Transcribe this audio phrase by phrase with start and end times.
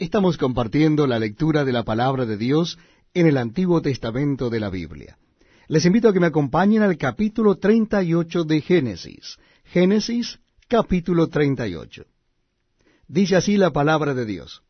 [0.00, 2.78] Estamos compartiendo la lectura de la palabra de Dios
[3.12, 5.18] en el Antiguo Testamento de la Biblia.
[5.68, 9.36] Les invito a que me acompañen al capítulo 38 de Génesis.
[9.62, 12.06] Génesis capítulo 38.
[13.08, 14.62] Dice así la palabra de Dios.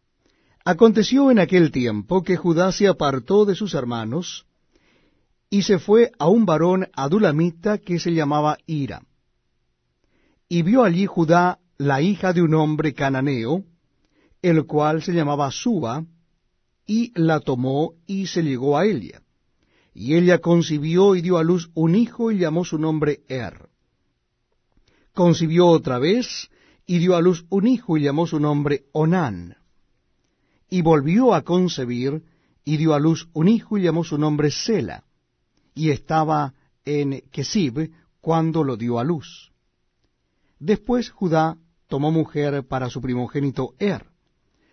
[0.65, 4.47] Aconteció en aquel tiempo que Judá se apartó de sus hermanos
[5.49, 9.03] y se fue a un varón adulamita que se llamaba Ira.
[10.49, 13.65] Y vio allí Judá la hija de un hombre cananeo,
[14.43, 16.05] el cual se llamaba Suba,
[16.87, 19.23] y la tomó y se llegó a ella.
[19.95, 23.69] Y ella concibió y dio a luz un hijo y llamó su nombre Er.
[25.15, 26.51] Concibió otra vez
[26.87, 29.57] y dio a luz un hijo y llamó su nombre Onán.
[30.69, 32.25] Y volvió a concebir
[32.65, 35.05] y dio a luz un hijo y llamó su nombre Sela.
[35.75, 36.55] Y estaba
[36.85, 39.53] en Kesib cuando lo dio a luz.
[40.59, 44.10] Después Judá tomó mujer para su primogénito Er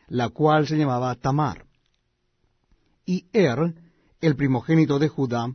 [0.07, 1.65] la cual se llamaba Tamar.
[3.05, 3.73] Y Er,
[4.21, 5.53] el primogénito de Judá,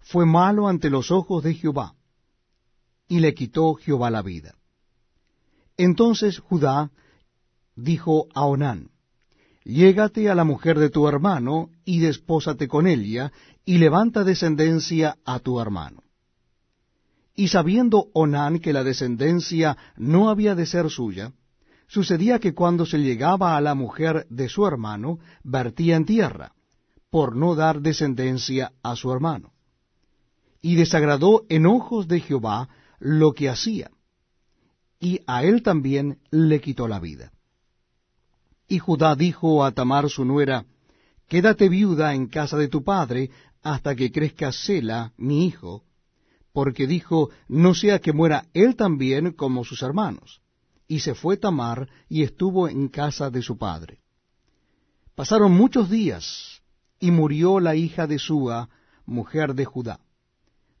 [0.00, 1.94] fue malo ante los ojos de Jehová,
[3.08, 4.54] y le quitó Jehová la vida.
[5.76, 6.90] Entonces Judá
[7.74, 8.90] dijo a Onán,
[9.64, 13.30] Llégate a la mujer de tu hermano, y despósate con ella,
[13.64, 16.02] y levanta descendencia a tu hermano.
[17.34, 21.32] Y sabiendo Onán que la descendencia no había de ser suya,
[21.90, 26.52] Sucedía que cuando se llegaba a la mujer de su hermano, vertía en tierra,
[27.10, 29.52] por no dar descendencia a su hermano.
[30.62, 32.68] Y desagradó en ojos de Jehová
[33.00, 33.90] lo que hacía,
[35.00, 37.32] y a él también le quitó la vida.
[38.68, 40.66] Y Judá dijo a Tamar su nuera,
[41.26, 43.30] Quédate viuda en casa de tu padre
[43.62, 45.82] hasta que crezca Sela, mi hijo,
[46.52, 50.40] porque dijo, no sea que muera él también como sus hermanos
[50.90, 54.00] y se fue Tamar y estuvo en casa de su padre.
[55.14, 56.62] Pasaron muchos días,
[56.98, 58.68] y murió la hija de Sua,
[59.06, 60.00] mujer de Judá.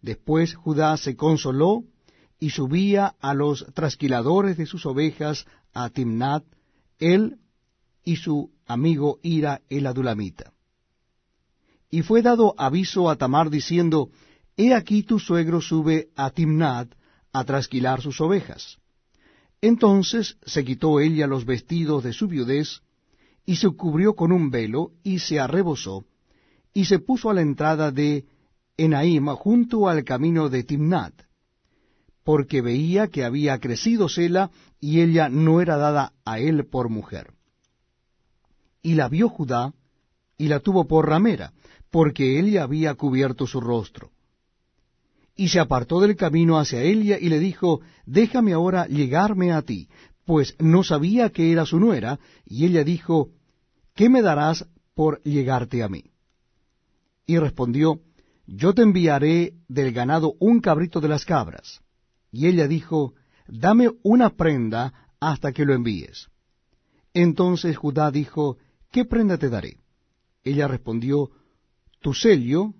[0.02, 1.84] Después Judá se consoló
[2.40, 6.42] y subía a los trasquiladores de sus ovejas a Timnat,
[6.98, 7.38] él
[8.02, 10.52] y su amigo Ira el adulamita.
[11.88, 14.10] Y fue dado aviso a Tamar diciendo,
[14.56, 16.92] He aquí tu suegro sube a Timnat
[17.32, 18.79] a trasquilar sus ovejas.
[19.62, 22.80] Entonces se quitó ella los vestidos de su viudez,
[23.44, 26.04] y se cubrió con un velo, y se arrebozó,
[26.72, 28.24] y se puso a la entrada de
[28.76, 31.14] Enaim junto al camino de Timnat,
[32.24, 34.50] porque veía que había crecido Sela,
[34.80, 37.34] y ella no era dada a él por mujer.
[38.82, 39.74] Y la vio Judá,
[40.38, 41.52] y la tuvo por ramera,
[41.90, 44.10] porque ella había cubierto su rostro
[45.36, 49.88] y se apartó del camino hacia ella y le dijo, Déjame ahora llegarme a ti,
[50.24, 53.30] pues no sabía que era su nuera, y ella dijo,
[53.94, 56.04] ¿Qué me darás por llegarte a mí?
[57.26, 58.00] Y respondió,
[58.46, 61.80] Yo te enviaré del ganado un cabrito de las cabras.
[62.32, 63.14] Y ella dijo,
[63.46, 66.28] Dame una prenda hasta que lo envíes.
[67.14, 68.58] Entonces Judá dijo,
[68.90, 69.78] ¿Qué prenda te daré?
[70.42, 71.30] Ella respondió,
[72.00, 72.74] Tu sello,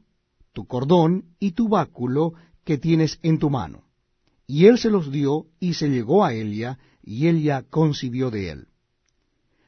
[0.52, 2.34] tu cordón y tu báculo
[2.64, 3.84] que tienes en tu mano.
[4.46, 8.68] Y él se los dio y se llegó a Elia, y ella concibió de él.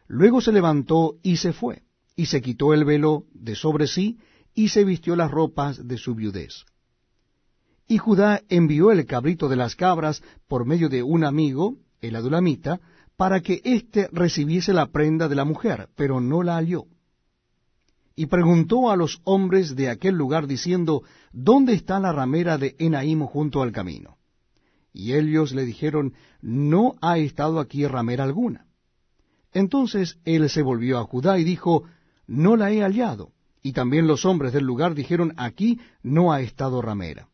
[0.09, 1.82] Luego se levantó y se fue,
[2.16, 4.19] y se quitó el velo de sobre sí,
[4.54, 6.65] y se vistió las ropas de su viudez.
[7.88, 12.81] Y Judá envió el cabrito de las cabras por medio de un amigo, el adulamita,
[13.16, 16.87] para que éste recibiese la prenda de la mujer, pero no la halló
[18.14, 21.02] y preguntó a los hombres de aquel lugar diciendo,
[21.32, 24.18] ¿Dónde está la ramera de Enaim junto al camino?
[24.92, 28.66] Y ellos le dijeron, No ha estado aquí ramera alguna.
[29.52, 31.84] Entonces él se volvió a Judá y dijo,
[32.26, 33.32] No la he hallado.
[33.62, 37.28] Y también los hombres del lugar dijeron, Aquí no ha estado ramera.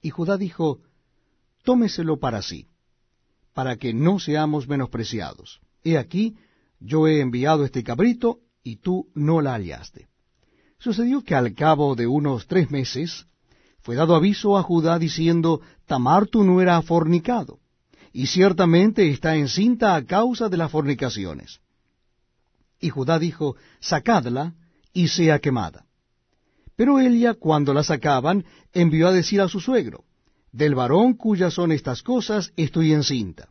[0.00, 0.80] Y Judá dijo,
[1.64, 2.68] Tómeselo para sí,
[3.52, 5.60] para que no seamos menospreciados.
[5.82, 6.36] He aquí,
[6.78, 10.08] yo he enviado este cabrito, y tú no la hallaste.
[10.80, 13.26] Sucedió que al cabo de unos tres meses
[13.80, 17.60] fue dado aviso a Judá diciendo, Tamar tu nuera ha fornicado,
[18.12, 21.60] y ciertamente está encinta a causa de las fornicaciones.
[22.80, 24.54] Y Judá dijo, Sacadla
[24.92, 25.86] y sea quemada.
[26.74, 30.02] Pero ella, cuando la sacaban, envió a decir a su suegro,
[30.50, 33.48] Del varón cuyas son estas cosas estoy encinta.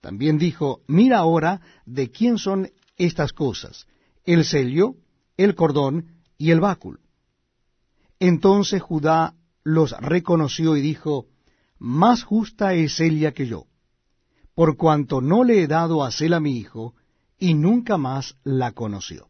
[0.00, 3.86] También dijo, Mira ahora de quién son estas cosas,
[4.24, 4.94] el sello,
[5.36, 7.00] el cordón y el báculo.
[8.18, 9.34] Entonces Judá
[9.64, 11.26] los reconoció y dijo,
[11.78, 13.66] Más justa es ella que yo,
[14.54, 16.94] por cuanto no le he dado a Sela mi hijo,
[17.38, 19.28] y nunca más la conoció.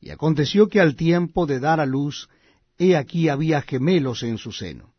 [0.00, 2.28] Y aconteció que al tiempo de dar a luz,
[2.78, 4.94] he aquí había gemelos en su seno.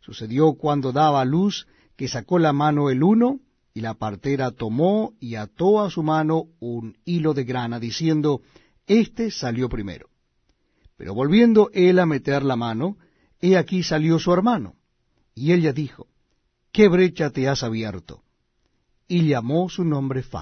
[0.00, 3.40] Sucedió cuando daba a luz que sacó la mano el uno,
[3.74, 8.42] y la partera tomó y ató a su mano un hilo de grana, diciendo,
[8.86, 10.08] Este salió primero.
[10.96, 12.96] Pero volviendo él a meter la mano,
[13.40, 14.74] he aquí salió su hermano.
[15.34, 16.06] Y ella dijo,
[16.70, 18.22] ¿Qué brecha te has abierto?
[19.08, 20.40] Y llamó su nombre Fa.